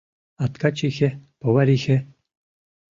А 0.41 0.45
ткачихе, 0.53 1.09
поварихе 1.39 1.97